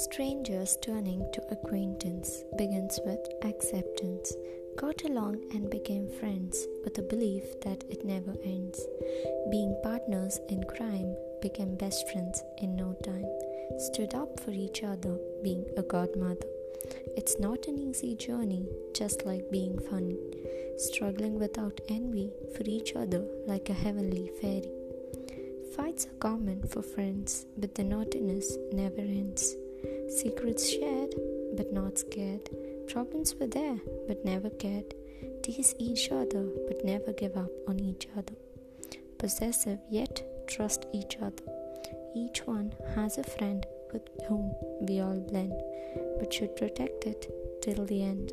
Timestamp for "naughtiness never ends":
27.84-29.56